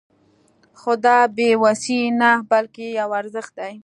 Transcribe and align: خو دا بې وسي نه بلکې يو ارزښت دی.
خو 0.79 0.91
دا 1.05 1.17
بې 1.35 1.49
وسي 1.63 1.99
نه 2.19 2.29
بلکې 2.51 2.85
يو 2.99 3.09
ارزښت 3.21 3.51
دی. 3.59 3.73